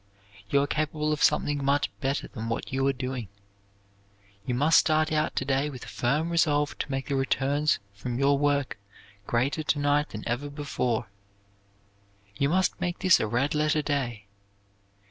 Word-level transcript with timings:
"You 0.49 0.63
are 0.63 0.65
capable 0.65 1.13
of 1.13 1.21
something 1.21 1.63
much 1.63 1.91
better 1.99 2.27
than 2.27 2.49
what 2.49 2.73
you 2.73 2.87
are 2.87 2.91
doing. 2.91 3.27
You 4.47 4.55
must 4.55 4.79
start 4.79 5.11
out 5.11 5.35
to 5.35 5.45
day 5.45 5.69
with 5.69 5.85
a 5.85 5.89
firm 5.89 6.31
resolution 6.31 6.79
to 6.79 6.89
make 6.89 7.05
the 7.05 7.15
returns 7.15 7.77
from 7.93 8.17
your 8.17 8.35
work 8.39 8.79
greater 9.27 9.61
to 9.61 9.77
night 9.77 10.09
than 10.09 10.27
ever 10.27 10.49
before. 10.49 11.11
You 12.35 12.49
must 12.49 12.81
make 12.81 12.97
this 12.97 13.19
a 13.19 13.27
red 13.27 13.53
letter 13.53 13.83
day. 13.83 14.25